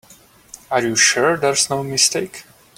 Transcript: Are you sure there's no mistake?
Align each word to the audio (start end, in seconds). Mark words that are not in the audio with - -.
Are 0.71 0.81
you 0.81 0.95
sure 0.95 1.37
there's 1.37 1.69
no 1.69 1.83
mistake? 1.83 2.45